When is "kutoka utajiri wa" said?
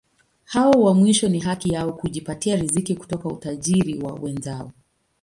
2.95-4.13